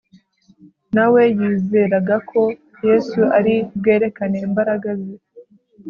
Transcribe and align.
na 0.95 1.05
we 1.13 1.21
yizeraga 1.37 2.15
ko 2.29 2.41
yesu 2.87 3.21
ari 3.37 3.55
bwerekane 3.79 4.37
imbaraga 4.47 4.89
ze, 5.01 5.15